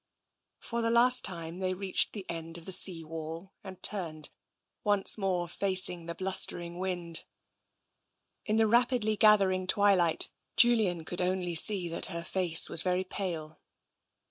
[0.57, 4.31] For the last time, they reached the end of the sea wall and turned,
[4.83, 7.23] once more facing the blustering wind.
[8.43, 13.59] In the rapidly gathering twilight Julian could only see that her face was very pale.